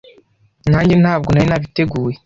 [0.71, 2.15] Nanjye ntabwo nari nabiteguye,